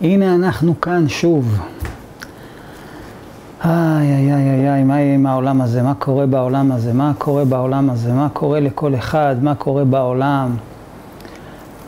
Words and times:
הנה 0.00 0.34
אנחנו 0.34 0.80
כאן 0.80 1.08
שוב. 1.08 1.58
איי, 3.64 3.72
איי, 4.14 4.34
איי, 4.34 4.70
איי, 4.70 4.84
מה 4.84 5.00
יהיה 5.00 5.14
עם 5.14 5.26
העולם 5.26 5.60
הזה? 5.60 5.82
מה 5.82 5.94
קורה 5.94 6.26
בעולם 6.26 6.72
הזה? 6.72 6.92
מה 6.92 7.12
קורה 7.18 7.44
בעולם 7.44 7.90
הזה? 7.90 8.12
מה 8.12 8.28
קורה 8.32 8.60
לכל 8.60 8.94
אחד? 8.94 9.36
מה 9.42 9.54
קורה 9.54 9.84
בעולם? 9.84 10.56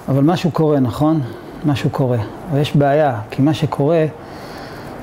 אבל 0.08 0.22
משהו 0.22 0.50
קורה, 0.50 0.80
נכון? 0.80 1.20
משהו 1.66 1.90
קורה. 1.90 2.18
אבל 2.50 2.60
יש 2.60 2.76
בעיה, 2.76 3.20
כי 3.30 3.42
מה 3.42 3.54
שקורה 3.54 4.06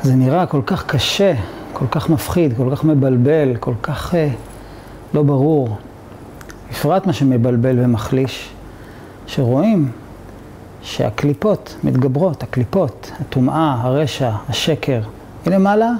זה 0.01 0.15
נראה 0.15 0.45
כל 0.45 0.61
כך 0.65 0.85
קשה, 0.85 1.33
כל 1.73 1.85
כך 1.91 2.09
מפחיד, 2.09 2.57
כל 2.57 2.75
כך 2.75 2.83
מבלבל, 2.83 3.55
כל 3.59 3.73
כך 3.81 4.15
אה, 4.15 4.29
לא 5.13 5.23
ברור. 5.23 5.77
בפרט 6.71 7.07
מה 7.07 7.13
שמבלבל 7.13 7.75
ומחליש, 7.79 8.49
שרואים 9.27 9.91
שהקליפות 10.85 11.75
מתגברות, 11.83 12.43
הקליפות, 12.43 13.11
הטומאה, 13.19 13.77
הרשע, 13.81 14.31
השקר, 14.49 15.01
מלמעלה 15.47 15.91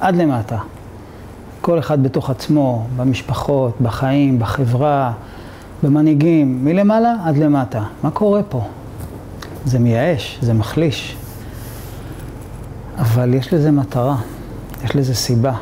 עד 0.00 0.16
למטה. 0.16 0.58
כל 1.60 1.78
אחד 1.78 2.02
בתוך 2.02 2.30
עצמו, 2.30 2.86
במשפחות, 2.96 3.80
בחיים, 3.80 4.38
בחברה, 4.38 5.12
במנהיגים, 5.82 6.64
מלמעלה 6.64 7.14
עד 7.24 7.36
למטה. 7.36 7.82
מה 8.02 8.10
קורה 8.10 8.42
פה? 8.42 8.62
זה 9.64 9.78
מייאש, 9.78 10.38
זה 10.42 10.54
מחליש. 10.54 11.16
אבל 12.98 13.34
יש 13.34 13.54
לזה 13.54 13.70
מטרה, 13.70 14.16
יש 14.84 14.96
לזה 14.96 15.14
סיבה. 15.14 15.52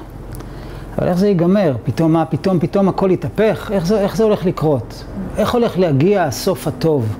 אבל 0.98 1.08
איך 1.08 1.18
זה 1.18 1.28
ייגמר? 1.28 1.76
פתאום 1.84 2.12
מה? 2.12 2.24
פתאום, 2.24 2.58
פתאום 2.60 2.88
הכל 2.88 3.10
יתהפך? 3.10 3.70
איך 3.74 3.92
איך 3.92 4.16
זה 4.16 4.24
הולך 4.24 4.46
לקרות? 4.46 5.04
איך 5.36 5.54
הולך 5.54 5.78
להגיע 5.78 6.24
הסוף 6.24 6.68
הטוב? 6.68 7.18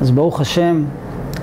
אז 0.00 0.10
ברוך 0.10 0.40
השם, 0.40 0.84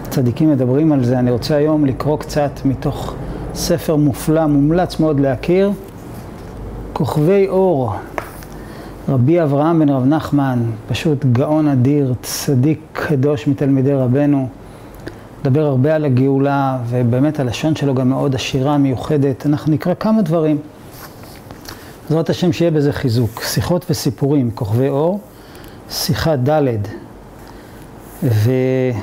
צדיקים 0.10 0.52
מדברים 0.52 0.92
על 0.92 1.04
זה. 1.04 1.20
אני 1.20 1.32
רוצה 1.32 1.56
היום 1.56 1.86
לקרוא 1.86 2.18
קצת 2.18 2.52
מתוך 2.66 3.14
ספר 3.54 3.96
מופלא, 3.96 4.48
מומלץ 4.48 5.00
מאוד 5.00 5.20
להכיר, 5.20 5.72
כוכבי 6.94 7.48
אור, 7.48 7.94
רבי 9.10 9.44
אברהם 9.44 9.80
בן 9.80 9.90
רב 9.90 10.06
נחמן, 10.06 10.64
פשוט 10.88 11.26
גאון 11.26 11.68
אדיר, 11.68 12.14
צדיק 12.22 12.80
קדוש 12.94 13.48
מתלמידי 13.48 13.94
רבנו, 13.94 14.48
מדבר 15.42 15.66
הרבה 15.66 15.96
על 15.96 16.06
הגאולה, 16.06 16.78
ובאמת 16.90 17.40
הלשון 17.40 17.76
שלו 17.76 17.96
גם 17.96 18.10
מאוד 18.10 18.36
עשירה, 18.36 18.78
מיוחדת. 18.78 19.46
אנחנו 19.46 19.72
נקרא 19.72 19.94
כמה 20.00 20.22
דברים. 20.22 20.58
בעזרת 22.10 22.30
השם 22.30 22.54
שיהיה 22.54 22.72
בזה 22.72 22.94
חיזוק. 22.94 23.42
שיחות 23.44 23.86
וסיפורים, 23.90 24.52
כוכבי 24.52 24.90
אור, 24.90 25.20
שיחה 25.90 26.36
ד' 26.36 27.05
והוא 28.24 28.94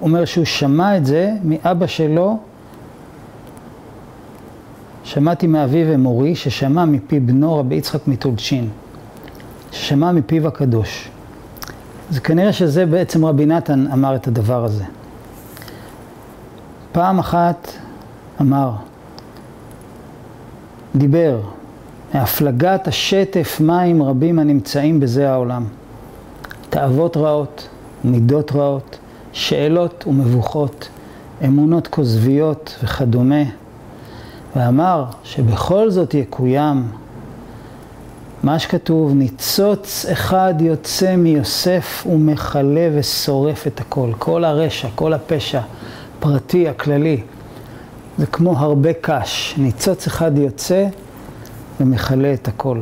אומר 0.00 0.24
שהוא 0.24 0.44
שמע 0.44 0.96
את 0.96 1.06
זה 1.06 1.32
מאבא 1.44 1.86
שלו, 1.86 2.38
שמעתי 5.04 5.46
מאבי 5.46 5.84
ומורי, 5.86 6.34
ששמע 6.34 6.84
מפי 6.84 7.20
בנו 7.20 7.58
רבי 7.58 7.74
יצחק 7.74 8.08
מטולצ'ין, 8.08 8.68
ששמע 9.72 10.12
מפיו 10.12 10.48
הקדוש. 10.48 11.08
אז 12.10 12.18
כנראה 12.18 12.52
שזה 12.52 12.86
בעצם 12.86 13.24
רבי 13.24 13.46
נתן 13.46 13.86
אמר 13.92 14.16
את 14.16 14.26
הדבר 14.26 14.64
הזה. 14.64 14.84
פעם 16.92 17.18
אחת 17.18 17.68
אמר, 18.40 18.72
דיבר, 20.96 21.40
מהפלגת 22.14 22.88
השטף 22.88 23.60
מים 23.60 24.02
רבים 24.02 24.38
הנמצאים 24.38 25.00
בזה 25.00 25.30
העולם. 25.30 25.64
תאוות 26.70 27.16
רעות, 27.16 27.68
מידות 28.04 28.52
רעות, 28.52 28.98
שאלות 29.32 30.04
ומבוכות, 30.06 30.88
אמונות 31.44 31.86
כוזביות 31.86 32.78
וכדומה. 32.84 33.42
ואמר 34.56 35.04
שבכל 35.24 35.90
זאת 35.90 36.14
יקוים 36.14 36.88
מה 38.42 38.58
שכתוב, 38.58 39.14
ניצוץ 39.14 40.06
אחד 40.12 40.54
יוצא 40.60 41.16
מיוסף 41.16 42.06
ומכלה 42.10 42.88
ושורף 42.94 43.66
את 43.66 43.80
הכל. 43.80 44.10
כל 44.18 44.44
הרשע, 44.44 44.88
כל 44.94 45.12
הפשע, 45.12 45.60
פרטי, 46.20 46.68
הכללי. 46.68 47.20
זה 48.18 48.26
כמו 48.26 48.58
הרבה 48.58 48.90
קש. 49.00 49.54
ניצוץ 49.58 50.06
אחד 50.06 50.38
יוצא 50.38 50.86
ומכלה 51.80 52.32
את 52.32 52.48
הכל. 52.48 52.80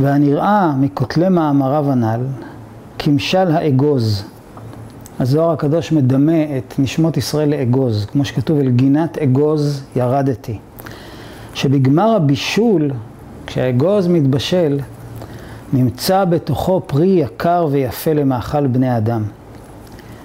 והנראה 0.00 0.72
מכותלי 0.80 1.28
מאמריו 1.28 1.90
הנ"ל, 1.90 2.20
כמשל 2.98 3.50
האגוז. 3.50 4.24
הזוהר 5.20 5.50
הקדוש 5.50 5.92
מדמה 5.92 6.42
את 6.58 6.74
נשמות 6.78 7.16
ישראל 7.16 7.48
לאגוז, 7.48 8.04
כמו 8.04 8.24
שכתוב, 8.24 8.58
אל 8.58 8.70
גינת 8.70 9.18
אגוז 9.18 9.82
ירדתי. 9.96 10.58
שבגמר 11.54 12.16
הבישול, 12.16 12.90
כשהאגוז 13.46 14.08
מתבשל, 14.08 14.80
נמצא 15.72 16.24
בתוכו 16.24 16.82
פרי 16.86 17.06
יקר 17.06 17.68
ויפה 17.70 18.12
למאכל 18.12 18.66
בני 18.66 18.96
אדם. 18.96 19.22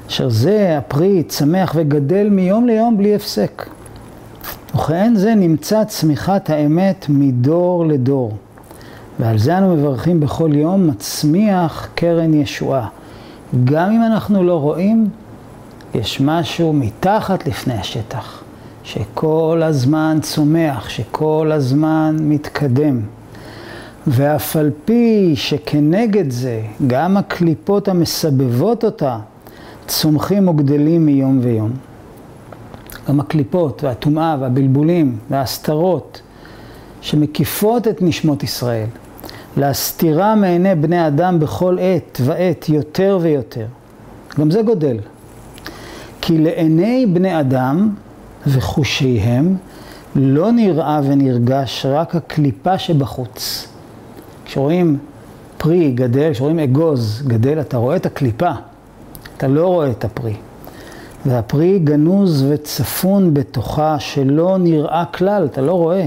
אשר 0.07 0.29
זה 0.29 0.77
הפרי 0.77 1.23
צמח 1.23 1.73
וגדל 1.75 2.29
מיום 2.29 2.67
ליום 2.67 2.97
בלי 2.97 3.15
הפסק. 3.15 3.65
וכן 4.75 5.13
זה 5.15 5.35
נמצא 5.35 5.83
צמיחת 5.83 6.49
האמת 6.49 7.05
מדור 7.09 7.85
לדור. 7.85 8.33
ועל 9.19 9.37
זה 9.37 9.57
אנו 9.57 9.75
מברכים 9.75 10.19
בכל 10.19 10.49
יום, 10.53 10.87
מצמיח 10.87 11.87
קרן 11.95 12.33
ישועה. 12.33 12.87
גם 13.63 13.91
אם 13.91 14.03
אנחנו 14.03 14.43
לא 14.43 14.59
רואים, 14.59 15.09
יש 15.93 16.21
משהו 16.21 16.73
מתחת 16.73 17.47
לפני 17.47 17.73
השטח, 17.73 18.43
שכל 18.83 19.61
הזמן 19.65 20.17
צומח, 20.21 20.89
שכל 20.89 21.51
הזמן 21.53 22.17
מתקדם. 22.21 23.01
ואף 24.07 24.55
על 24.55 24.71
פי 24.85 25.33
שכנגד 25.35 26.31
זה, 26.31 26.61
גם 26.87 27.17
הקליפות 27.17 27.87
המסבבות 27.87 28.83
אותה, 28.83 29.17
צומחים 29.87 30.47
וגדלים 30.47 31.05
מיום 31.05 31.39
ויום. 31.41 31.71
גם 33.07 33.19
הקליפות 33.19 33.83
והטומאה 33.83 34.37
והבלבולים 34.39 35.17
וההסתרות 35.29 36.21
שמקיפות 37.01 37.87
את 37.87 38.01
נשמות 38.01 38.43
ישראל, 38.43 38.87
להסתירה 39.57 40.35
מעיני 40.35 40.75
בני 40.75 41.07
אדם 41.07 41.39
בכל 41.39 41.77
עת 41.81 42.21
ועת 42.25 42.69
יותר 42.69 43.19
ויותר. 43.21 43.65
גם 44.39 44.51
זה 44.51 44.61
גודל. 44.61 44.97
כי 46.21 46.37
לעיני 46.37 47.05
בני 47.13 47.39
אדם 47.39 47.89
וחושיהם 48.47 49.55
לא 50.15 50.51
נראה 50.51 51.01
ונרגש 51.03 51.85
רק 51.89 52.15
הקליפה 52.15 52.77
שבחוץ. 52.77 53.67
כשרואים 54.45 54.97
פרי 55.57 55.91
גדל, 55.91 56.33
כשרואים 56.33 56.59
אגוז 56.59 57.23
גדל, 57.27 57.59
אתה 57.59 57.77
רואה 57.77 57.95
את 57.95 58.05
הקליפה, 58.05 58.51
אתה 59.37 59.47
לא 59.47 59.67
רואה 59.67 59.91
את 59.91 60.05
הפרי. 60.05 60.35
והפרי 61.27 61.79
גנוז 61.79 62.45
וצפון 62.49 63.33
בתוכה 63.33 63.99
שלא 63.99 64.57
נראה 64.57 65.03
כלל, 65.05 65.45
אתה 65.45 65.61
לא 65.61 65.73
רואה. 65.73 66.05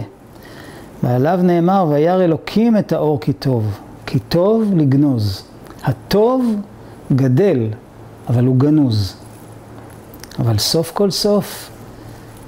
ועליו 1.02 1.40
נאמר, 1.42 1.86
וירא 1.90 2.24
אלוקים 2.24 2.78
את 2.78 2.92
האור 2.92 3.20
כי 3.20 3.32
טוב, 3.32 3.78
כי 4.06 4.18
טוב 4.18 4.72
לגנוז. 4.76 5.44
הטוב 5.84 6.54
גדל, 7.12 7.68
אבל 8.28 8.44
הוא 8.44 8.56
גנוז. 8.56 9.16
אבל 10.38 10.58
סוף 10.58 10.90
כל 10.94 11.10
סוף 11.10 11.70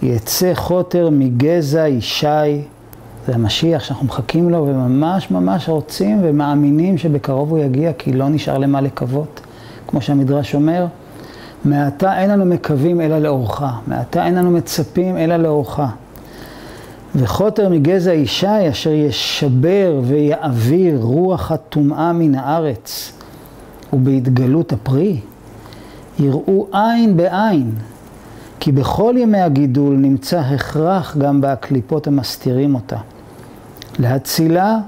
יצא 0.02 0.54
חוטר 0.54 1.08
מגזע 1.12 1.88
ישי, 1.88 2.26
זה 3.26 3.34
המשיח 3.34 3.84
שאנחנו 3.84 4.06
מחכים 4.06 4.50
לו 4.50 4.66
וממש 4.66 5.30
ממש 5.30 5.68
רוצים 5.68 6.20
ומאמינים 6.22 6.98
שבקרוב 6.98 7.50
הוא 7.50 7.58
יגיע 7.58 7.92
כי 7.92 8.12
לא 8.12 8.28
נשאר 8.28 8.58
למה 8.58 8.80
לקוות. 8.80 9.40
כמו 9.86 10.00
שהמדרש 10.00 10.54
אומר, 10.54 10.86
מעתה 11.64 12.18
אין 12.18 12.30
לנו 12.30 12.44
מקווים 12.44 13.00
אלא 13.00 13.18
לאורך, 13.18 13.62
מעתה 13.86 14.26
אין 14.26 14.34
לנו 14.34 14.50
מצפים 14.50 15.16
אלא 15.16 15.36
לאורך. 15.36 15.80
וחוטר 17.14 17.68
מגזע 17.68 18.12
ישי 18.12 18.70
אשר 18.70 18.90
ישבר 18.90 20.00
ויעביר 20.04 20.98
רוח 21.02 21.52
הטומאה 21.52 22.12
מן 22.12 22.34
הארץ 22.34 23.12
ובהתגלות 23.92 24.72
הפרי, 24.72 25.20
יראו 26.18 26.66
עין 26.72 27.16
בעין, 27.16 27.72
כי 28.60 28.72
בכל 28.72 29.14
ימי 29.18 29.40
הגידול 29.40 29.96
נמצא 29.96 30.40
הכרח 30.40 31.16
גם 31.16 31.40
בהקליפות 31.40 32.06
המסתירים 32.06 32.74
אותה. 32.74 32.96
להצילה 33.98 34.78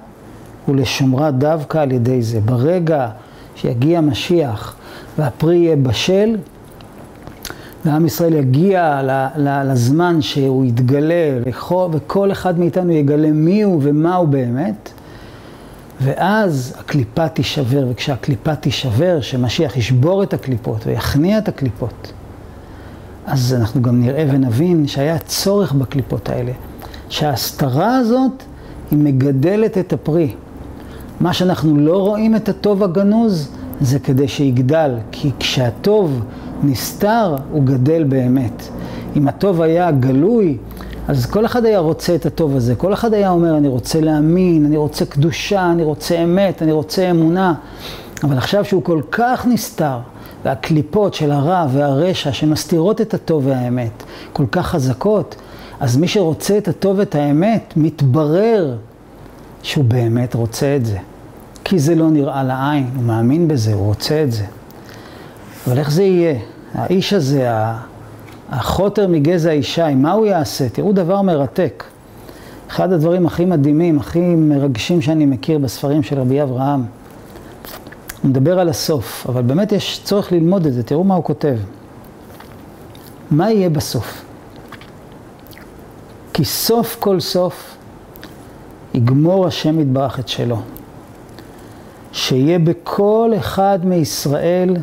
ולשומרה 0.68 1.30
דווקא 1.30 1.78
על 1.78 1.92
ידי 1.92 2.22
זה. 2.22 2.40
ברגע 2.40 3.08
שיגיע 3.56 4.00
משיח 4.00 4.76
והפרי 5.18 5.56
יהיה 5.56 5.76
בשל, 5.76 6.36
ועם 7.84 8.06
ישראל 8.06 8.34
יגיע 8.34 9.00
לזמן 9.64 10.22
שהוא 10.22 10.64
יתגלה, 10.64 11.38
וכל 11.92 12.32
אחד 12.32 12.58
מאיתנו 12.58 12.92
יגלה 12.92 13.30
מי 13.30 13.62
הוא 13.62 13.80
ומה 13.82 14.14
הוא 14.14 14.28
באמת, 14.28 14.90
ואז 16.00 16.74
הקליפה 16.78 17.28
תישבר, 17.28 17.86
וכשהקליפה 17.90 18.54
תישבר, 18.54 19.20
שמשיח 19.20 19.76
ישבור 19.76 20.22
את 20.22 20.34
הקליפות 20.34 20.86
ויכניע 20.86 21.38
את 21.38 21.48
הקליפות, 21.48 22.12
אז 23.26 23.54
אנחנו 23.60 23.82
גם 23.82 24.00
נראה 24.00 24.26
ונבין 24.30 24.86
שהיה 24.86 25.18
צורך 25.18 25.72
בקליפות 25.72 26.28
האלה. 26.28 26.52
שההסתרה 27.08 27.96
הזאת 27.96 28.42
היא 28.90 28.98
מגדלת 28.98 29.78
את 29.78 29.92
הפרי. 29.92 30.34
מה 31.20 31.32
שאנחנו 31.32 31.78
לא 31.78 31.98
רואים 31.98 32.36
את 32.36 32.48
הטוב 32.48 32.82
הגנוז, 32.82 33.48
זה 33.80 33.98
כדי 33.98 34.28
שיגדל, 34.28 34.90
כי 35.12 35.30
כשהטוב 35.38 36.24
נסתר, 36.64 37.36
הוא 37.50 37.62
גדל 37.64 38.04
באמת. 38.04 38.68
אם 39.16 39.28
הטוב 39.28 39.62
היה 39.62 39.90
גלוי, 39.90 40.58
אז 41.08 41.26
כל 41.26 41.46
אחד 41.46 41.64
היה 41.64 41.78
רוצה 41.78 42.14
את 42.14 42.26
הטוב 42.26 42.56
הזה. 42.56 42.74
כל 42.74 42.92
אחד 42.92 43.14
היה 43.14 43.30
אומר, 43.30 43.56
אני 43.56 43.68
רוצה 43.68 44.00
להאמין, 44.00 44.64
אני 44.66 44.76
רוצה 44.76 45.04
קדושה, 45.04 45.70
אני 45.72 45.82
רוצה 45.82 46.18
אמת, 46.24 46.62
אני 46.62 46.72
רוצה 46.72 47.10
אמונה. 47.10 47.54
אבל 48.24 48.38
עכשיו 48.38 48.64
שהוא 48.64 48.82
כל 48.82 49.00
כך 49.10 49.46
נסתר, 49.46 49.98
והקליפות 50.44 51.14
של 51.14 51.30
הרע 51.30 51.66
והרשע 51.72 52.32
שמסתירות 52.32 53.00
את 53.00 53.14
הטוב 53.14 53.46
והאמת 53.46 54.02
כל 54.32 54.46
כך 54.52 54.66
חזקות, 54.66 55.36
אז 55.80 55.96
מי 55.96 56.08
שרוצה 56.08 56.58
את 56.58 56.68
הטוב 56.68 56.98
ואת 56.98 57.14
האמת, 57.14 57.74
מתברר 57.76 58.76
שהוא 59.62 59.84
באמת 59.84 60.34
רוצה 60.34 60.76
את 60.76 60.86
זה. 60.86 60.98
כי 61.64 61.78
זה 61.78 61.94
לא 61.94 62.10
נראה 62.10 62.42
לעין, 62.42 62.90
הוא 62.96 63.04
מאמין 63.04 63.48
בזה, 63.48 63.74
הוא 63.74 63.86
רוצה 63.86 64.22
את 64.22 64.32
זה. 64.32 64.44
אבל 65.66 65.78
איך 65.78 65.90
זה 65.90 66.02
יהיה? 66.02 66.34
האיש 66.74 67.12
הזה, 67.12 67.50
החוטר 68.50 69.08
מגזע 69.08 69.52
ישי, 69.52 69.94
מה 69.96 70.12
הוא 70.12 70.26
יעשה? 70.26 70.68
תראו 70.68 70.92
דבר 70.92 71.22
מרתק. 71.22 71.84
אחד 72.68 72.92
הדברים 72.92 73.26
הכי 73.26 73.44
מדהימים, 73.44 73.98
הכי 73.98 74.20
מרגשים 74.20 75.02
שאני 75.02 75.26
מכיר 75.26 75.58
בספרים 75.58 76.02
של 76.02 76.18
רבי 76.18 76.42
אברהם. 76.42 76.84
הוא 78.22 78.30
מדבר 78.30 78.60
על 78.60 78.68
הסוף, 78.68 79.26
אבל 79.28 79.42
באמת 79.42 79.72
יש 79.72 80.00
צורך 80.04 80.32
ללמוד 80.32 80.66
את 80.66 80.72
זה, 80.72 80.82
תראו 80.82 81.04
מה 81.04 81.14
הוא 81.14 81.24
כותב. 81.24 81.56
מה 83.30 83.50
יהיה 83.50 83.70
בסוף? 83.70 84.24
כי 86.32 86.44
סוף 86.44 86.96
כל 87.00 87.20
סוף 87.20 87.76
יגמור 88.94 89.46
השם 89.46 89.80
יתברך 89.80 90.18
את 90.18 90.28
שלו. 90.28 90.60
שיהיה 92.12 92.58
בכל 92.58 93.32
אחד 93.36 93.78
מישראל 93.84 94.76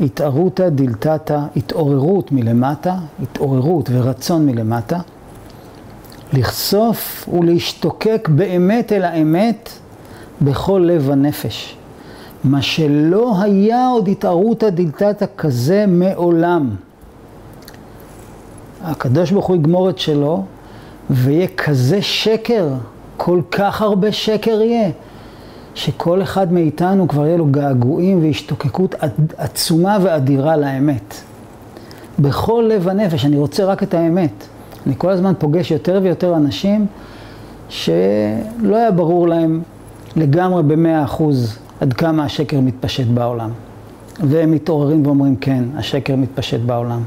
התערותא 0.00 0.68
דלתתא, 0.68 1.40
התעוררות 1.56 2.32
מלמטה, 2.32 2.96
התעוררות 3.22 3.88
ורצון 3.92 4.46
מלמטה, 4.46 4.98
לחשוף 6.32 7.28
ולהשתוקק 7.32 8.28
באמת 8.32 8.92
אל 8.92 9.02
האמת 9.04 9.70
בכל 10.40 10.84
לב 10.86 11.10
הנפש. 11.10 11.76
מה 12.44 12.62
שלא 12.62 13.34
היה 13.42 13.88
עוד 13.88 14.08
התערותא 14.08 14.70
דלתתא 14.70 15.24
כזה 15.36 15.84
מעולם. 15.88 16.70
הקדוש 18.82 19.30
ברוך 19.30 19.46
הוא 19.46 19.56
יגמור 19.56 19.90
את 19.90 19.98
שלו, 19.98 20.44
ויהיה 21.10 21.46
כזה 21.56 22.02
שקר, 22.02 22.68
כל 23.16 23.40
כך 23.50 23.82
הרבה 23.82 24.12
שקר 24.12 24.60
יהיה, 24.60 24.90
שכל 25.78 26.22
אחד 26.22 26.52
מאיתנו 26.52 27.08
כבר 27.08 27.26
יהיה 27.26 27.36
לו 27.36 27.46
געגועים 27.46 28.22
והשתוקקות 28.22 28.94
עצומה 29.36 29.98
ואדירה 30.02 30.56
לאמת. 30.56 31.14
בכל 32.18 32.64
לב 32.68 32.88
הנפש, 32.88 33.24
אני 33.24 33.36
רוצה 33.36 33.64
רק 33.64 33.82
את 33.82 33.94
האמת. 33.94 34.46
אני 34.86 34.94
כל 34.98 35.10
הזמן 35.10 35.32
פוגש 35.38 35.70
יותר 35.70 36.00
ויותר 36.02 36.36
אנשים 36.36 36.86
שלא 37.68 38.76
היה 38.76 38.90
ברור 38.90 39.28
להם 39.28 39.60
לגמרי 40.16 40.62
במאה 40.62 41.04
אחוז 41.04 41.58
עד 41.80 41.92
כמה 41.92 42.24
השקר 42.24 42.60
מתפשט 42.60 43.06
בעולם. 43.06 43.50
והם 44.20 44.50
מתעוררים 44.50 45.06
ואומרים, 45.06 45.36
כן, 45.36 45.64
השקר 45.76 46.16
מתפשט 46.16 46.60
בעולם, 46.60 47.02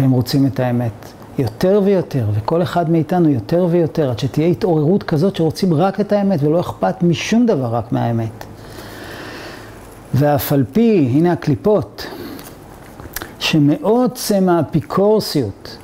והם 0.00 0.10
רוצים 0.10 0.46
את 0.46 0.60
האמת. 0.60 1.12
יותר 1.38 1.80
ויותר, 1.84 2.24
וכל 2.34 2.62
אחד 2.62 2.90
מאיתנו 2.90 3.28
יותר 3.28 3.66
ויותר, 3.70 4.10
עד 4.10 4.18
שתהיה 4.18 4.46
התעוררות 4.46 5.02
כזאת 5.02 5.36
שרוצים 5.36 5.74
רק 5.74 6.00
את 6.00 6.12
האמת 6.12 6.42
ולא 6.42 6.60
אכפת 6.60 7.02
משום 7.02 7.46
דבר 7.46 7.66
רק 7.66 7.92
מהאמת. 7.92 8.44
ואף 10.14 10.52
על 10.52 10.64
פי, 10.72 11.10
הנה 11.12 11.32
הקליפות, 11.32 12.06
שמעוצם 13.38 14.48
האפיקורסיות 14.48 15.76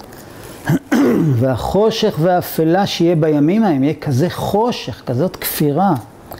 והחושך 1.40 2.14
והאפלה 2.20 2.86
שיהיה 2.86 3.16
בימים 3.16 3.64
ההם, 3.64 3.82
יהיה 3.82 3.94
כזה 3.94 4.30
חושך, 4.30 5.02
כזאת 5.06 5.36
כפירה, 5.36 5.94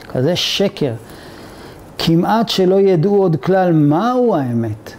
כזה 0.09 0.37
שקר, 0.37 0.93
כמעט 1.99 2.49
שלא 2.49 2.81
ידעו 2.81 3.17
עוד 3.17 3.37
כלל 3.37 3.73
מהו 3.73 4.37
האמת. 4.37 4.93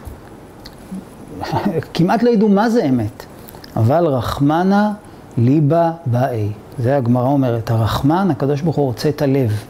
כמעט 1.94 2.24
לא 2.24 2.30
ידעו 2.30 2.50
מה 2.50 2.70
זה 2.70 2.86
אמת. 2.86 3.23
אבל 3.76 4.06
רחמנה 4.06 4.94
ליבה 5.38 5.92
באי. 6.06 6.50
זה 6.80 6.98
הגמרא 6.98 7.28
אומרת, 7.28 7.72
הרחמן, 7.72 8.28
הקדוש 8.32 8.62
ברוך 8.62 8.76
הוא 8.76 8.86
רוצה 8.86 9.10
את 9.10 9.22
הלב. 9.22 9.64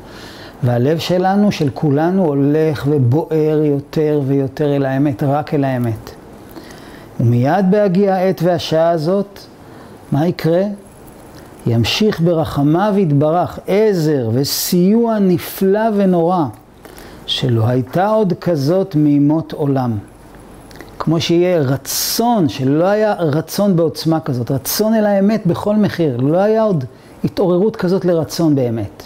והלב 0.63 0.97
שלנו, 0.97 1.51
של 1.51 1.69
כולנו, 1.73 2.25
הולך 2.25 2.87
ובוער 2.89 3.61
יותר 3.63 4.21
ויותר 4.27 4.75
אל 4.75 4.85
האמת, 4.85 5.23
רק 5.23 5.53
אל 5.53 5.63
האמת. 5.63 6.11
ומיד 7.19 7.71
בהגיע 7.71 8.15
העת 8.15 8.41
והשעה 8.43 8.89
הזאת, 8.89 9.39
מה 10.11 10.27
יקרה? 10.27 10.63
ימשיך 11.67 12.21
ברחמיו 12.21 12.93
יתברך 12.97 13.59
עזר 13.67 14.29
וסיוע 14.33 15.19
נפלא 15.19 15.89
ונורא, 15.95 16.45
שלא 17.25 17.67
הייתה 17.67 18.07
עוד 18.07 18.33
כזאת 18.41 18.95
מימות 18.95 19.53
עולם. 19.53 19.97
כמו 21.03 21.21
שיהיה 21.21 21.59
רצון, 21.59 22.49
שלא 22.49 22.85
היה 22.85 23.13
רצון 23.13 23.75
בעוצמה 23.75 24.19
כזאת, 24.19 24.51
רצון 24.51 24.93
אל 24.93 25.05
האמת 25.05 25.45
בכל 25.45 25.75
מחיר, 25.75 26.17
לא 26.17 26.37
היה 26.37 26.63
עוד 26.63 26.85
התעוררות 27.23 27.75
כזאת 27.75 28.05
לרצון 28.05 28.55
באמת. 28.55 29.03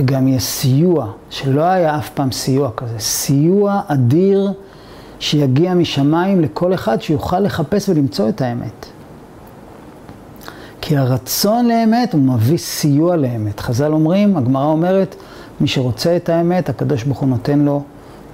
וגם 0.00 0.28
יהיה 0.28 0.40
סיוע, 0.40 1.06
שלא 1.30 1.62
היה 1.62 1.98
אף 1.98 2.10
פעם 2.10 2.32
סיוע 2.32 2.70
כזה, 2.76 2.98
סיוע 2.98 3.80
אדיר 3.86 4.52
שיגיע 5.18 5.74
משמיים 5.74 6.40
לכל 6.40 6.74
אחד 6.74 7.02
שיוכל 7.02 7.40
לחפש 7.40 7.88
ולמצוא 7.88 8.28
את 8.28 8.40
האמת. 8.40 8.86
כי 10.80 10.96
הרצון 10.96 11.68
לאמת 11.68 12.12
הוא 12.12 12.20
מביא 12.20 12.58
סיוע 12.58 13.16
לאמת. 13.16 13.60
חז"ל 13.60 13.92
אומרים, 13.92 14.36
הגמרא 14.36 14.66
אומרת, 14.66 15.16
מי 15.60 15.66
שרוצה 15.68 16.16
את 16.16 16.28
האמת, 16.28 16.68
הקדוש 16.68 17.04
ברוך 17.04 17.18
הוא 17.18 17.28
נותן 17.28 17.58
לו 17.58 17.82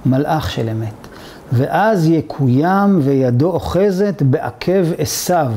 מלאך 0.05 0.51
של 0.51 0.69
אמת. 0.69 1.07
ואז 1.51 2.09
יקוים 2.09 2.99
וידו 3.03 3.51
אוחזת 3.51 4.21
בעקב 4.21 4.85
עשיו, 4.97 5.51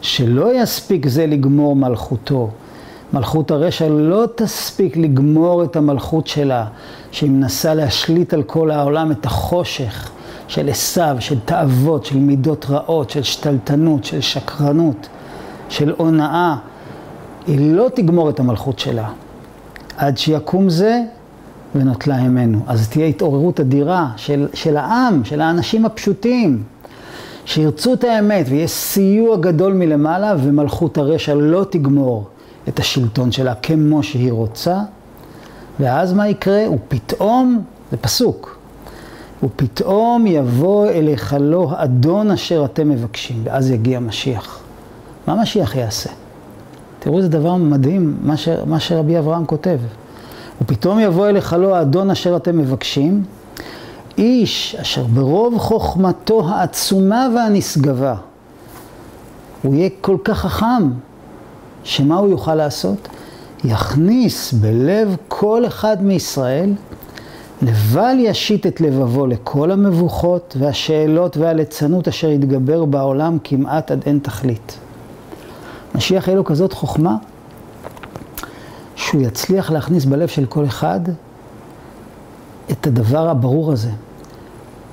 שלא 0.00 0.62
יספיק 0.62 1.06
זה 1.08 1.26
לגמור 1.26 1.76
מלכותו. 1.76 2.50
מלכות 3.12 3.50
הרשע 3.50 3.88
לא 3.88 4.24
תספיק 4.34 4.96
לגמור 4.96 5.64
את 5.64 5.76
המלכות 5.76 6.26
שלה, 6.26 6.66
שהיא 7.10 7.30
מנסה 7.30 7.74
להשליט 7.74 8.34
על 8.34 8.42
כל 8.42 8.70
העולם 8.70 9.12
את 9.12 9.26
החושך 9.26 10.10
של 10.48 10.68
עשיו, 10.68 11.16
של 11.20 11.38
תאוות, 11.44 12.04
של 12.04 12.18
מידות 12.18 12.66
רעות, 12.68 13.10
של 13.10 13.22
שתלטנות, 13.22 14.04
של 14.04 14.20
שקרנות, 14.20 15.08
של 15.68 15.94
הונאה. 15.96 16.56
היא 17.46 17.74
לא 17.74 17.88
תגמור 17.94 18.30
את 18.30 18.40
המלכות 18.40 18.78
שלה. 18.78 19.08
עד 19.96 20.18
שיקום 20.18 20.68
זה, 20.68 21.02
ונוטלה 21.76 22.22
ממנו. 22.22 22.60
אז 22.66 22.88
תהיה 22.88 23.06
התעוררות 23.06 23.60
אדירה 23.60 24.10
של, 24.16 24.48
של 24.54 24.76
העם, 24.76 25.24
של 25.24 25.40
האנשים 25.40 25.84
הפשוטים, 25.84 26.62
שירצו 27.44 27.94
את 27.94 28.04
האמת 28.04 28.46
ויש 28.48 28.70
סיוע 28.70 29.36
גדול 29.36 29.72
מלמעלה 29.72 30.34
ומלכות 30.42 30.98
הרשע 30.98 31.34
לא 31.34 31.66
תגמור 31.70 32.28
את 32.68 32.78
השלטון 32.78 33.32
שלה 33.32 33.54
כמו 33.54 34.02
שהיא 34.02 34.32
רוצה. 34.32 34.80
ואז 35.80 36.12
מה 36.12 36.28
יקרה? 36.28 36.70
ופתאום, 36.70 37.62
זה 37.90 37.96
פסוק, 37.96 38.58
ופתאום 39.42 40.26
יבוא 40.26 40.88
אליך 40.88 41.36
לא 41.40 41.72
אדון 41.76 42.30
אשר 42.30 42.64
אתם 42.64 42.88
מבקשים, 42.88 43.36
ואז 43.44 43.70
יגיע 43.70 44.00
משיח. 44.00 44.60
מה 45.26 45.42
משיח 45.42 45.74
יעשה? 45.74 46.10
תראו 46.98 47.18
איזה 47.18 47.28
דבר 47.28 47.54
מדהים, 47.54 48.16
מה, 48.22 48.36
ש, 48.36 48.48
מה 48.66 48.80
שרבי 48.80 49.18
אברהם 49.18 49.46
כותב. 49.46 49.78
ופתאום 50.62 50.98
יבוא 50.98 51.28
אליך 51.28 51.52
לא 51.52 51.76
האדון 51.76 52.10
אשר 52.10 52.36
אתם 52.36 52.58
מבקשים, 52.58 53.24
איש 54.18 54.76
אשר 54.80 55.04
ברוב 55.04 55.58
חוכמתו 55.58 56.48
העצומה 56.48 57.28
והנשגבה, 57.34 58.14
הוא 59.62 59.74
יהיה 59.74 59.88
כל 60.00 60.16
כך 60.24 60.38
חכם, 60.38 60.90
שמה 61.84 62.16
הוא 62.16 62.28
יוכל 62.28 62.54
לעשות? 62.54 63.08
יכניס 63.64 64.52
בלב 64.52 65.16
כל 65.28 65.66
אחד 65.66 66.02
מישראל, 66.02 66.72
לבל 67.62 68.16
ישית 68.18 68.66
את 68.66 68.80
לבבו 68.80 69.26
לכל 69.26 69.70
המבוכות 69.70 70.56
והשאלות 70.58 71.36
והליצנות 71.36 72.08
אשר 72.08 72.30
יתגבר 72.30 72.84
בעולם 72.84 73.38
כמעט 73.44 73.90
עד 73.90 74.02
אין 74.06 74.18
תכלית. 74.18 74.78
משיח 75.94 76.28
יהיה 76.28 76.36
לו 76.36 76.44
כזאת 76.44 76.72
חוכמה, 76.72 77.16
שהוא 79.06 79.22
יצליח 79.22 79.70
להכניס 79.70 80.04
בלב 80.04 80.28
של 80.28 80.46
כל 80.46 80.64
אחד 80.64 81.00
את 82.70 82.86
הדבר 82.86 83.28
הברור 83.28 83.72
הזה. 83.72 83.90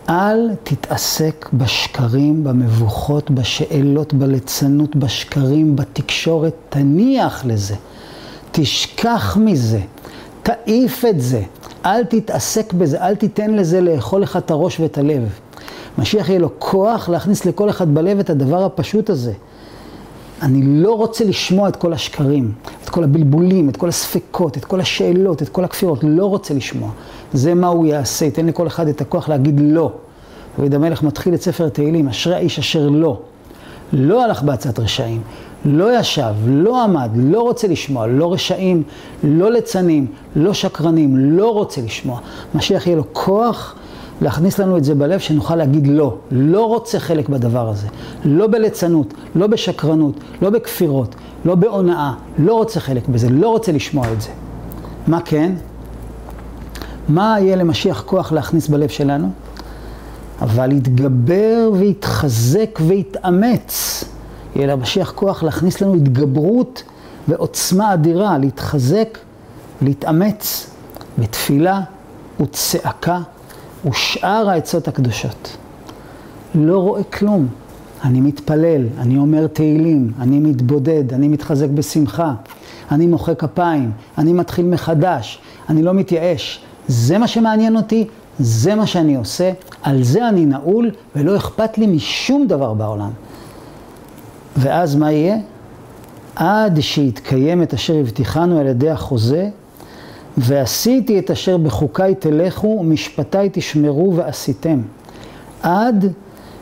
אל 0.10 0.50
תתעסק 0.64 1.50
בשקרים, 1.54 2.44
במבוכות, 2.44 3.32
בשאלות, 3.32 4.14
בליצנות, 4.14 4.96
בשקרים, 4.96 5.76
בתקשורת, 5.76 6.54
תניח 6.70 7.46
לזה. 7.46 7.76
תשכח 8.52 9.38
מזה, 9.38 9.80
תעיף 10.44 11.06
את 11.06 11.22
זה, 11.22 11.44
אל 11.86 12.04
תתעסק 12.04 12.74
בזה, 12.74 13.02
אל 13.02 13.16
תיתן 13.16 13.54
לזה 13.54 13.82
לאכול 13.82 14.22
לך 14.22 14.38
את 14.38 14.52
הראש 14.52 14.80
ואת 14.80 14.98
הלב. 14.98 15.40
משיח 15.98 16.30
יהיה 16.30 16.40
לו 16.40 16.50
כוח 16.60 17.10
להכניס 17.10 17.46
לכל 17.46 17.70
אחד 17.70 17.94
בלב 17.94 18.20
את 18.20 18.30
הדבר 18.30 18.66
הפשוט 18.66 19.10
הזה. 19.10 19.34
אני 20.42 20.62
לא 20.84 20.94
רוצה 20.94 21.24
לשמוע 21.24 21.70
את 21.70 21.76
כל 21.76 21.94
השקרים, 21.94 22.52
כל 22.94 23.04
הבלבולים, 23.04 23.70
את 23.70 23.78
כל 23.78 23.90
הספקות, 23.90 24.58
את 24.58 24.66
כל 24.66 24.80
השאלות, 24.80 25.42
את 25.42 25.50
כל 25.50 25.64
הכפירות, 25.64 26.00
לא 26.04 26.26
רוצה 26.26 26.54
לשמוע. 26.54 26.92
זה 27.34 27.54
מה 27.54 27.68
הוא 27.68 27.86
יעשה, 27.86 28.26
ייתן 28.26 28.46
לכל 28.46 28.68
אחד 28.68 28.88
את 28.88 29.02
הכוח 29.02 29.30
להגיד 29.30 29.60
לא. 29.64 29.92
דוד 30.60 30.74
המלך 30.74 31.04
מתחיל 31.04 31.34
את 31.34 31.42
ספר 31.42 31.70
תהילים, 31.70 32.08
אשרי 32.08 32.36
האיש 32.36 32.60
אשר 32.60 32.90
לא. 32.90 33.20
לא 33.94 34.24
הלך 34.24 34.44
בעצת 34.44 34.80
רשעים, 34.80 35.22
לא 35.66 36.00
ישב, 36.00 36.34
לא 36.48 36.84
עמד, 36.84 37.10
לא 37.16 37.42
רוצה 37.42 37.68
לשמוע, 37.68 38.08
לא 38.08 38.34
רשעים, 38.34 38.84
לא 39.24 39.52
ליצנים, 39.52 40.08
לא 40.36 40.54
שקרנים, 40.54 41.18
לא 41.18 41.54
רוצה 41.54 41.82
לשמוע. 41.82 42.20
משיח 42.56 42.88
יהיה 42.88 42.98
לו 42.98 43.04
כוח 43.14 43.76
להכניס 44.22 44.60
לנו 44.60 44.78
את 44.78 44.84
זה 44.84 44.96
בלב, 44.96 45.20
שנוכל 45.20 45.56
להגיד 45.56 45.88
לא. 45.88 46.16
לא 46.32 46.66
רוצה 46.66 47.00
חלק 47.00 47.30
בדבר 47.30 47.70
הזה. 47.70 47.88
לא 48.26 48.48
בליצנות, 48.48 49.14
לא 49.36 49.48
בשקרנות, 49.48 50.16
לא 50.42 50.50
בכפירות, 50.50 51.16
לא 51.46 51.56
בהונאה. 51.56 52.14
לא 52.38 52.54
רוצה 52.54 52.80
חלק 52.80 53.08
בזה, 53.08 53.30
לא 53.30 53.50
רוצה 53.50 53.72
לשמוע 53.72 54.12
את 54.12 54.22
זה. 54.22 54.30
מה 55.08 55.22
כן? 55.22 55.52
מה 57.10 57.36
יהיה 57.40 57.56
למשיח 57.56 58.04
כוח 58.06 58.32
להכניס 58.32 58.68
בלב 58.68 58.90
שלנו? 58.90 59.30
אבל 60.42 60.72
יתגבר 60.72 61.70
ויתחזק 61.74 62.80
ויתאמץ. 62.88 64.04
יהיה 64.56 64.68
למשיח 64.68 65.12
כוח 65.16 65.44
להכניס 65.44 65.82
לנו 65.82 65.94
התגברות 65.94 66.84
ועוצמה 67.28 67.94
אדירה, 67.94 68.38
להתחזק, 68.38 69.18
להתאמץ 69.82 70.70
בתפילה 71.18 71.82
וצעקה 72.42 73.20
ושאר 73.90 74.50
העצות 74.50 74.88
הקדושות. 74.88 75.58
לא 76.56 76.78
רואה 76.78 77.04
כלום. 77.04 77.48
אני 78.04 78.22
מתפלל, 78.22 78.86
אני 78.98 79.18
אומר 79.18 79.48
תהילים, 79.48 80.12
אני 80.20 80.40
מתבודד, 80.40 81.14
אני 81.14 81.28
מתחזק 81.28 81.68
בשמחה, 81.70 82.34
אני 82.92 83.08
מוחא 83.08 83.34
כפיים, 83.34 83.92
אני 84.18 84.34
מתחיל 84.34 84.66
מחדש, 84.66 85.40
אני 85.70 85.84
לא 85.84 85.94
מתייאש. 85.94 86.60
זה 86.88 87.18
מה 87.18 87.28
שמעניין 87.28 87.76
אותי, 87.76 88.08
זה 88.40 88.76
מה 88.76 88.88
שאני 88.88 89.16
עושה, 89.16 89.52
על 89.82 90.04
זה 90.04 90.30
אני 90.30 90.46
נעול 90.46 90.92
ולא 91.16 91.38
אכפת 91.38 91.78
לי 91.78 91.88
משום 91.88 92.48
דבר 92.48 92.74
בעולם. 92.74 93.12
ואז 94.58 94.96
מה 94.96 95.12
יהיה? 95.12 95.38
עד 96.36 96.80
שיתקיים 96.82 97.64
את 97.64 97.74
אשר 97.74 97.96
הבטיחנו 97.96 98.60
על 98.60 98.68
ידי 98.68 98.90
החוזה, 98.90 99.50
ועשיתי 100.38 101.20
את 101.20 101.32
אשר 101.32 101.58
בחוקיי 101.58 102.16
תלכו 102.16 102.78
ומשפטיי 102.80 103.50
תשמרו 103.54 104.16
ועשיתם. 104.16 104.82
עד 105.62 106.06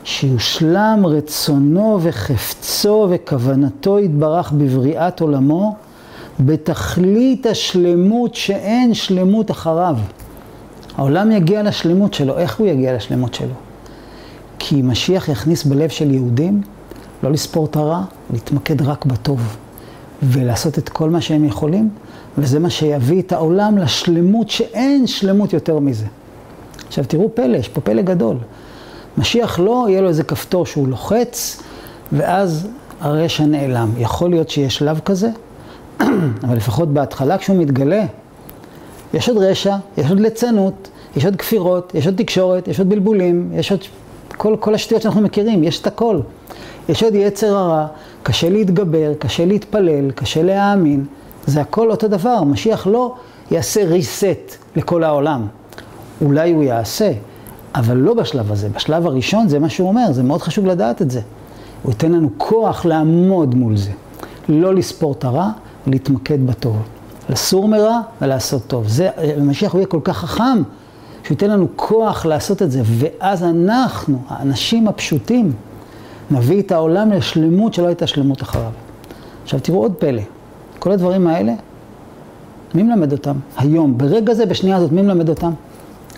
שיושלם 0.04 1.02
רצונו 1.06 1.98
וחפצו 2.02 3.08
וכוונתו 3.10 3.98
יתברך 3.98 4.52
בבריאת 4.52 5.20
עולמו, 5.20 5.76
בתכלית 6.40 7.46
השלמות 7.46 8.34
שאין 8.34 8.94
שלמות 8.94 9.50
אחריו. 9.50 9.96
העולם 10.96 11.30
יגיע 11.30 11.62
לשלמות 11.62 12.14
שלו. 12.14 12.38
איך 12.38 12.58
הוא 12.58 12.66
יגיע 12.66 12.96
לשלמות 12.96 13.34
שלו? 13.34 13.54
כי 14.58 14.82
משיח 14.82 15.28
יכניס 15.28 15.64
בלב 15.64 15.88
של 15.88 16.10
יהודים 16.10 16.60
לא 17.22 17.30
לספור 17.30 17.66
את 17.66 17.76
הרע, 17.76 18.02
להתמקד 18.32 18.82
רק 18.82 19.04
בטוב. 19.04 19.56
ולעשות 20.22 20.78
את 20.78 20.88
כל 20.88 21.10
מה 21.10 21.20
שהם 21.20 21.44
יכולים, 21.44 21.90
וזה 22.38 22.58
מה 22.58 22.70
שיביא 22.70 23.22
את 23.22 23.32
העולם 23.32 23.78
לשלמות 23.78 24.50
שאין 24.50 25.06
שלמות 25.06 25.52
יותר 25.52 25.78
מזה. 25.78 26.06
עכשיו 26.86 27.04
תראו 27.08 27.34
פלא, 27.34 27.56
יש 27.56 27.68
פה 27.68 27.80
פלא 27.80 28.02
גדול. 28.02 28.36
משיח 29.18 29.58
לא 29.58 29.86
יהיה 29.88 30.00
לו 30.00 30.08
איזה 30.08 30.22
כפתור 30.22 30.66
שהוא 30.66 30.88
לוחץ, 30.88 31.62
ואז 32.12 32.68
הרשע 33.00 33.44
נעלם. 33.44 33.90
יכול 33.98 34.30
להיות 34.30 34.50
שיש 34.50 34.76
שלב 34.76 35.00
כזה, 35.04 35.30
אבל 36.44 36.56
לפחות 36.56 36.88
בהתחלה 36.88 37.38
כשהוא 37.38 37.56
מתגלה, 37.56 38.04
יש 39.14 39.28
עוד 39.28 39.38
רשע, 39.38 39.76
יש 39.96 40.10
עוד 40.10 40.20
ליצנות, 40.20 40.88
יש 41.16 41.24
עוד 41.24 41.36
כפירות, 41.36 41.94
יש 41.94 42.06
עוד 42.06 42.14
תקשורת, 42.16 42.68
יש 42.68 42.78
עוד 42.78 42.88
בלבולים, 42.88 43.50
יש 43.54 43.70
עוד 43.70 43.80
כל, 44.36 44.56
כל 44.60 44.74
השטויות 44.74 45.02
שאנחנו 45.02 45.20
מכירים, 45.20 45.64
יש 45.64 45.80
את 45.80 45.86
הכל. 45.86 46.20
יש 46.88 47.02
עוד 47.02 47.14
יצר 47.14 47.56
הרע, 47.56 47.86
קשה 48.22 48.50
להתגבר, 48.50 49.12
קשה 49.18 49.44
להתפלל, 49.44 50.10
קשה 50.10 50.42
להאמין. 50.42 51.04
זה 51.46 51.60
הכל 51.60 51.90
אותו 51.90 52.08
דבר, 52.08 52.44
משיח 52.44 52.86
לא 52.86 53.14
יעשה 53.50 53.80
reset 53.82 54.56
לכל 54.76 55.04
העולם. 55.04 55.46
אולי 56.24 56.52
הוא 56.52 56.62
יעשה, 56.62 57.12
אבל 57.74 57.96
לא 57.96 58.14
בשלב 58.14 58.52
הזה. 58.52 58.68
בשלב 58.68 59.06
הראשון 59.06 59.48
זה 59.48 59.58
מה 59.58 59.68
שהוא 59.68 59.88
אומר, 59.88 60.12
זה 60.12 60.22
מאוד 60.22 60.42
חשוב 60.42 60.66
לדעת 60.66 61.02
את 61.02 61.10
זה. 61.10 61.20
הוא 61.82 61.92
ייתן 61.92 62.12
לנו 62.12 62.30
כוח 62.36 62.84
לעמוד 62.84 63.54
מול 63.54 63.76
זה. 63.76 63.90
לא 64.48 64.74
לספור 64.74 65.12
את 65.12 65.24
הרע, 65.24 65.50
להתמקד 65.86 66.46
בטוב. 66.46 66.76
לסור 67.30 67.68
מרע 67.68 68.00
ולעשות 68.22 68.62
טוב. 68.66 68.88
זה, 68.88 69.10
משיח 69.40 69.72
הוא 69.72 69.78
יהיה 69.78 69.86
כל 69.86 70.00
כך 70.04 70.18
חכם, 70.18 70.62
שהוא 71.22 71.34
ייתן 71.34 71.50
לנו 71.50 71.66
כוח 71.76 72.26
לעשות 72.26 72.62
את 72.62 72.70
זה. 72.70 72.82
ואז 72.84 73.42
אנחנו, 73.42 74.18
האנשים 74.28 74.88
הפשוטים, 74.88 75.52
נביא 76.30 76.62
את 76.62 76.72
העולם 76.72 77.10
לשלמות 77.10 77.74
שלא 77.74 77.86
הייתה 77.86 78.06
שלמות 78.06 78.42
אחריו. 78.42 78.70
עכשיו 79.42 79.60
תראו 79.60 79.78
עוד 79.78 79.92
פלא, 79.98 80.22
כל 80.82 80.92
הדברים 80.92 81.26
האלה, 81.26 81.52
מי 82.74 82.82
מלמד 82.82 83.12
אותם? 83.12 83.36
היום, 83.56 83.98
ברגע 83.98 84.34
זה, 84.34 84.46
בשנייה 84.46 84.76
הזאת, 84.76 84.92
מי 84.92 85.02
מלמד 85.02 85.28
אותם? 85.28 85.52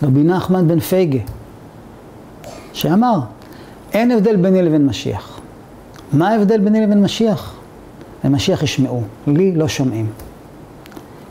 רבי 0.03 0.23
נחמן 0.23 0.67
בן 0.67 0.79
פייגה, 0.79 1.19
שאמר, 2.73 3.19
אין 3.93 4.11
הבדל 4.11 4.35
ביני 4.35 4.61
לבין 4.61 4.85
משיח. 4.85 5.39
מה 6.13 6.29
ההבדל 6.29 6.59
ביני 6.59 6.81
לבין 6.81 7.01
משיח? 7.03 7.55
למשיח 8.23 8.63
ישמעו, 8.63 9.01
לי 9.27 9.55
לא 9.55 9.67
שומעים. 9.67 10.07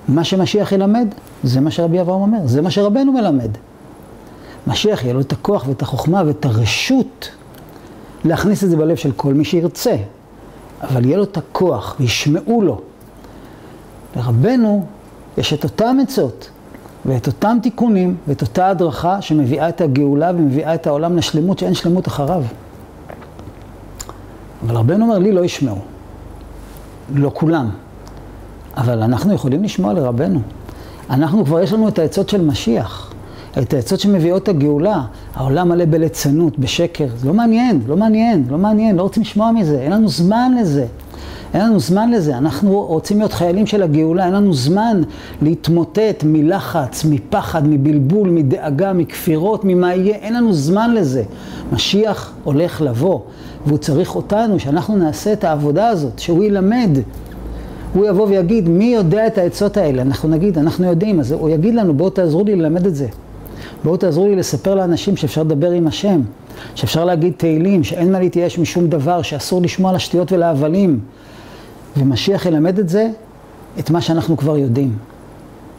מה 0.08 0.24
שמשיח 0.24 0.72
ילמד, 0.72 1.08
זה 1.42 1.60
מה 1.60 1.70
שרבי 1.70 2.00
אברהם 2.00 2.20
אומר, 2.20 2.38
זה 2.44 2.62
מה 2.62 2.70
שרבנו 2.70 3.12
מלמד. 3.12 3.50
משיח 4.66 5.04
יהיה 5.04 5.14
לו 5.14 5.20
את 5.20 5.32
הכוח 5.32 5.68
ואת 5.68 5.82
החוכמה 5.82 6.22
ואת 6.26 6.44
הרשות 6.44 7.30
להכניס 8.24 8.64
את 8.64 8.70
זה 8.70 8.76
בלב 8.76 8.96
של 8.96 9.12
כל 9.12 9.34
מי 9.34 9.44
שירצה, 9.44 9.96
אבל 10.82 11.04
יהיה 11.04 11.16
לו 11.16 11.24
את 11.24 11.36
הכוח 11.36 11.96
וישמעו 12.00 12.62
לו. 12.62 12.80
לרבנו 14.16 14.84
יש 15.38 15.52
את 15.52 15.64
אותם 15.64 15.96
עצות 16.02 16.50
ואת 17.06 17.26
אותם 17.26 17.58
תיקונים 17.62 18.16
ואת 18.28 18.42
אותה 18.42 18.68
הדרכה 18.68 19.22
שמביאה 19.22 19.68
את 19.68 19.80
הגאולה 19.80 20.30
ומביאה 20.30 20.74
את 20.74 20.86
העולם 20.86 21.16
לשלמות 21.16 21.58
שאין 21.58 21.74
שלמות 21.74 22.08
אחריו. 22.08 22.42
אבל 24.62 24.76
רבנו 24.76 25.04
אומר, 25.04 25.18
לי 25.18 25.32
לא 25.32 25.44
ישמעו. 25.44 25.78
לא 27.14 27.30
כולם. 27.34 27.70
אבל 28.76 29.02
אנחנו 29.02 29.34
יכולים 29.34 29.64
לשמוע 29.64 29.92
לרבנו. 29.92 30.40
אנחנו 31.10 31.44
כבר 31.44 31.60
יש 31.60 31.72
לנו 31.72 31.88
את 31.88 31.98
העצות 31.98 32.28
של 32.28 32.44
משיח. 32.44 33.14
את 33.62 33.74
העצות 33.74 34.00
שמביאות 34.00 34.42
את 34.42 34.48
הגאולה, 34.48 35.02
העולם 35.34 35.68
מלא 35.68 35.84
בליצנות, 35.84 36.58
בשקר, 36.58 37.06
זה 37.16 37.28
לא 37.28 37.34
מעניין, 37.34 37.80
לא 37.86 37.96
מעניין, 37.96 38.44
לא 38.50 38.58
מעניין, 38.58 38.96
לא 38.96 39.02
רוצים 39.02 39.22
לשמוע 39.22 39.52
מזה, 39.52 39.80
אין 39.80 39.92
לנו 39.92 40.08
זמן 40.08 40.52
לזה. 40.60 40.86
אין 41.54 41.62
לנו 41.62 41.80
זמן 41.80 42.10
לזה, 42.10 42.38
אנחנו 42.38 42.80
רוצים 42.80 43.18
להיות 43.18 43.32
חיילים 43.32 43.66
של 43.66 43.82
הגאולה, 43.82 44.26
אין 44.26 44.34
לנו 44.34 44.54
זמן 44.54 45.02
להתמוטט 45.42 46.24
מלחץ, 46.24 47.04
מפחד, 47.04 47.68
מבלבול, 47.68 48.30
מדאגה, 48.30 48.92
מכפירות, 48.92 49.64
ממה 49.64 49.94
יהיה, 49.94 50.14
אין 50.14 50.34
לנו 50.34 50.52
זמן 50.52 50.94
לזה. 50.94 51.22
משיח 51.72 52.32
הולך 52.44 52.80
לבוא, 52.80 53.20
והוא 53.66 53.78
צריך 53.78 54.14
אותנו, 54.14 54.58
שאנחנו 54.58 54.96
נעשה 54.96 55.32
את 55.32 55.44
העבודה 55.44 55.88
הזאת, 55.88 56.18
שהוא 56.18 56.44
ילמד. 56.44 56.90
הוא 57.94 58.06
יבוא 58.06 58.26
ויגיד, 58.28 58.68
מי 58.68 58.84
יודע 58.84 59.26
את 59.26 59.38
העצות 59.38 59.76
האלה? 59.76 60.02
אנחנו 60.02 60.28
נגיד, 60.28 60.58
אנחנו 60.58 60.86
יודעים, 60.86 61.20
אז 61.20 61.32
הוא 61.32 61.50
יגיד 61.50 61.74
לנו, 61.74 61.94
בואו 61.94 62.10
תעזרו 62.10 62.44
לי 62.44 62.56
ללמד 62.56 62.86
את 62.86 62.94
זה. 62.94 63.06
בואו 63.84 63.96
תעזרו 63.96 64.26
לי 64.26 64.36
לספר 64.36 64.74
לאנשים 64.74 65.16
שאפשר 65.16 65.42
לדבר 65.42 65.70
עם 65.70 65.86
השם, 65.86 66.20
שאפשר 66.74 67.04
להגיד 67.04 67.32
תהילים, 67.36 67.84
שאין 67.84 68.12
מה 68.12 68.20
להתייאש 68.20 68.58
משום 68.58 68.86
דבר, 68.86 69.22
שאסור 69.22 69.62
לשמוע 69.62 69.92
לשטויות 69.92 70.32
ולהבלים. 70.32 71.00
ומשיח 71.96 72.46
ילמד 72.46 72.78
את 72.78 72.88
זה, 72.88 73.08
את 73.78 73.90
מה 73.90 74.00
שאנחנו 74.00 74.36
כבר 74.36 74.56
יודעים. 74.56 74.96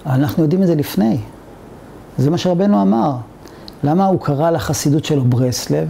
אבל 0.06 0.14
אנחנו 0.14 0.44
יודעים 0.44 0.62
את 0.62 0.68
זה 0.68 0.76
לפני. 0.76 1.18
זה 2.18 2.30
מה 2.30 2.38
שרבנו 2.38 2.82
אמר. 2.82 3.16
למה 3.84 4.06
הוא 4.06 4.20
קרא 4.20 4.50
לחסידות 4.50 5.06
שלו 5.06 5.24
ברסלב? 5.24 5.88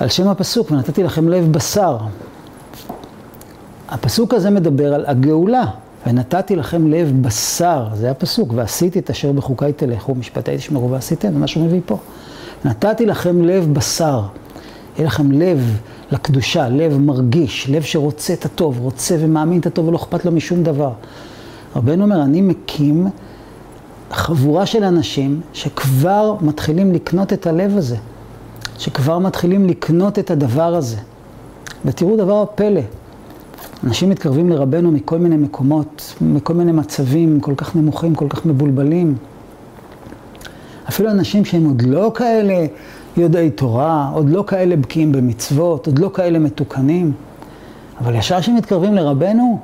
על 0.00 0.08
שם 0.08 0.28
הפסוק, 0.28 0.70
ונתתי 0.70 1.02
לכם 1.02 1.28
לב 1.28 1.52
בשר. 1.52 1.98
הפסוק 3.88 4.34
הזה 4.34 4.50
מדבר 4.50 4.94
על 4.94 5.04
הגאולה, 5.06 5.64
ונתתי 6.06 6.56
לכם 6.56 6.86
לב 6.86 7.12
בשר, 7.22 7.88
זה 7.94 8.10
הפסוק, 8.10 8.52
ועשיתי 8.54 8.98
את 8.98 9.10
אשר 9.10 9.32
בחוקיי 9.32 9.72
תלכו, 9.72 10.14
משפטי 10.14 10.56
תשמרו 10.56 10.90
ועשיתם, 10.90 11.32
זה 11.32 11.38
מה 11.38 11.46
שהוא 11.46 11.64
מביא 11.64 11.80
פה. 11.86 11.98
נתתי 12.64 13.06
לכם 13.06 13.42
לב 13.42 13.68
בשר, 13.72 14.22
יהיה 14.98 15.06
לכם 15.06 15.32
לב 15.32 15.78
לקדושה, 16.12 16.68
לב 16.68 16.98
מרגיש, 16.98 17.68
לב 17.70 17.82
שרוצה 17.82 18.32
את 18.32 18.44
הטוב, 18.44 18.78
רוצה 18.80 19.16
ומאמין 19.20 19.60
את 19.60 19.66
הטוב 19.66 19.88
ולא 19.88 19.96
אכפת 19.96 20.24
לו 20.24 20.32
משום 20.32 20.62
דבר. 20.62 20.92
רבנו 21.76 22.04
אומר, 22.04 22.22
אני 22.22 22.40
מקים 22.40 23.06
חבורה 24.10 24.66
של 24.66 24.84
אנשים 24.84 25.40
שכבר 25.52 26.34
מתחילים 26.40 26.92
לקנות 26.92 27.32
את 27.32 27.46
הלב 27.46 27.76
הזה, 27.76 27.96
שכבר 28.78 29.18
מתחילים 29.18 29.66
לקנות 29.66 30.18
את 30.18 30.30
הדבר 30.30 30.74
הזה. 30.74 30.96
ותראו 31.84 32.16
דבר 32.16 32.42
הפלא, 32.42 32.80
אנשים 33.84 34.10
מתקרבים 34.10 34.48
לרבנו 34.48 34.92
מכל 34.92 35.18
מיני 35.18 35.36
מקומות, 35.36 36.14
מכל 36.20 36.54
מיני 36.54 36.72
מצבים 36.72 37.40
כל 37.40 37.54
כך 37.56 37.76
נמוכים, 37.76 38.14
כל 38.14 38.28
כך 38.28 38.46
מבולבלים. 38.46 39.14
אפילו 40.88 41.10
אנשים 41.10 41.44
שהם 41.44 41.64
עוד 41.64 41.82
לא 41.82 42.12
כאלה 42.14 42.66
יודעי 43.18 43.50
תורה, 43.50 44.10
עוד 44.14 44.30
לא 44.30 44.44
כאלה 44.46 44.76
בקיאים 44.76 45.12
במצוות, 45.12 45.86
עוד 45.86 45.98
לא 45.98 46.10
כאלה 46.14 46.38
מתוקנים. 46.38 47.12
אבל 48.00 48.14
ישר 48.14 48.40
כשמתקרבים 48.40 48.94
לרבנו, 48.94 49.58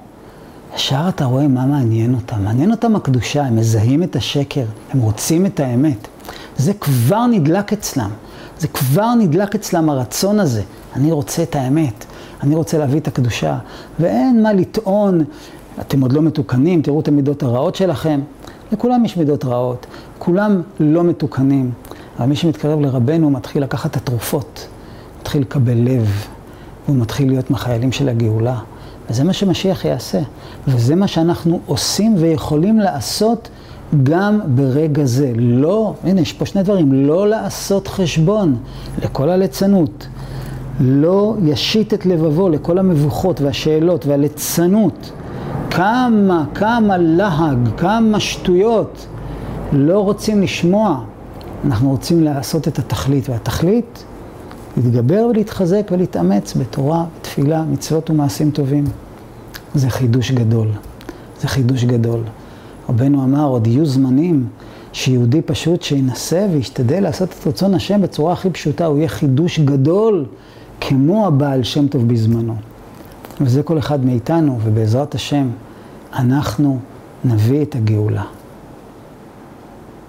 ישר 0.75 1.05
אתה 1.09 1.25
רואה 1.25 1.49
מה 1.49 1.67
מעניין 1.67 2.15
אותם. 2.15 2.45
מעניין 2.45 2.71
אותם 2.71 2.97
הקדושה, 2.97 3.45
הם 3.45 3.57
מזהים 3.57 4.03
את 4.03 4.17
השקר, 4.17 4.65
הם 4.91 5.01
רוצים 5.01 5.47
את 5.47 5.61
האמת. 5.61 6.09
זה 6.57 6.75
כבר 6.75 7.27
נדלק 7.27 7.73
אצלם, 7.73 8.11
זה 8.59 8.69
כבר 8.69 9.15
נדלק 9.15 9.55
אצלם 9.55 9.91
הרצון 9.91 10.41
הזה. 10.41 10.63
אני 10.97 11.13
רוצה 11.13 11.43
את 11.43 11.57
האמת, 11.57 12.05
אני 12.43 12.55
רוצה 12.55 12.79
להביא 12.79 13.01
את 13.01 13.09
הקדושה. 13.09 13.59
ואין 14.01 14.43
מה 14.43 14.53
לטעון, 14.53 15.25
אתם 15.81 16.01
עוד 16.01 16.13
לא 16.13 16.23
מתוקנים, 16.23 16.83
תראו 16.83 17.01
את 17.01 17.09
המידות 17.09 17.43
הרעות 17.43 17.75
שלכם. 17.75 18.21
לכולם 18.73 19.05
יש 19.05 19.17
מידות 19.17 19.45
רעות, 19.45 19.87
כולם 20.19 20.63
לא 20.81 21.05
מתוקנים. 21.05 21.71
אבל 22.19 22.27
מי 22.27 22.37
שמתקרב 22.37 22.81
לרבנו 22.81 23.31
מתחיל 23.31 23.63
לקחת 23.63 23.91
את 23.91 23.97
התרופות, 23.97 24.67
מתחיל 25.21 25.43
לקבל 25.43 25.79
לב, 25.79 26.27
והוא 26.87 26.97
מתחיל 26.97 27.29
להיות 27.29 27.51
מהחיילים 27.51 27.93
של 27.93 28.09
הגאולה. 28.09 28.59
וזה 29.11 29.25
מה 29.25 29.33
שמשיח 29.33 29.85
יעשה. 29.85 30.21
וזה 30.69 30.95
מה 30.95 31.07
שאנחנו 31.07 31.61
עושים 31.67 32.15
ויכולים 32.19 32.79
לעשות 32.79 33.49
גם 34.03 34.41
ברגע 34.47 35.05
זה. 35.05 35.33
לא, 35.37 35.95
הנה, 36.05 36.21
יש 36.21 36.33
פה 36.33 36.47
שני 36.47 36.63
דברים, 36.63 36.93
לא 36.93 37.29
לעשות 37.29 37.89
חשבון 37.89 38.57
לכל 39.03 39.29
הליצנות. 39.31 40.07
לא 40.81 41.35
ישית 41.45 41.95
את 41.95 42.07
לבבו 42.07 42.49
לכל 42.49 42.79
המבוכות 42.79 43.41
והשאלות 43.41 44.07
והליצנות. 44.07 45.13
כמה, 45.71 46.45
כמה 46.55 46.99
להג, 46.99 47.69
כמה 47.77 48.21
שטויות 48.21 49.07
לא 49.73 49.99
רוצים 49.99 50.43
לשמוע. 50.43 51.01
אנחנו 51.65 51.91
רוצים 51.91 52.23
לעשות 52.23 52.69
את 52.69 52.79
התכלית, 52.79 53.29
והתכלית, 53.29 54.05
להתגבר 54.77 55.27
ולהתחזק 55.31 55.89
ולהתאמץ 55.91 56.55
בתורה, 56.57 57.05
בתפילה, 57.21 57.63
מצוות 57.63 58.11
ומעשים 58.11 58.51
טובים. 58.51 58.85
זה 59.75 59.91
חידוש 59.91 60.31
גדול. 60.31 60.69
זה 61.41 61.49
חידוש 61.49 61.85
גדול. 61.85 62.21
רבנו 62.89 63.25
אמר, 63.25 63.47
עוד 63.47 63.67
יהיו 63.67 63.87
זמנים 63.87 64.47
שיהודי 64.93 65.43
פשוט 65.43 65.83
שינסה 65.83 66.47
וישתדל 66.53 67.01
לעשות 67.01 67.29
את 67.29 67.47
רצון 67.47 67.75
השם 67.75 68.03
בצורה 68.03 68.33
הכי 68.33 68.51
פשוטה, 68.51 68.87
הוא 68.87 68.99
יהיה 68.99 69.09
חידוש 69.09 69.61
גדול 69.61 70.27
כמו 70.81 71.27
הבעל 71.27 71.63
שם 71.63 71.89
טוב 71.89 72.09
בזמנו. 72.09 72.57
וזה 73.41 73.63
כל 73.63 73.79
אחד 73.79 74.05
מאיתנו, 74.05 74.59
ובעזרת 74.65 75.15
השם, 75.15 75.49
אנחנו 76.13 76.79
נביא 77.25 77.63
את 77.63 77.75
הגאולה. 77.75 78.25